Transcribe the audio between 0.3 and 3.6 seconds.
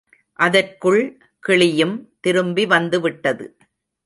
அதற்குள் கிளியும் திரும்பி வந்துவிட்டது.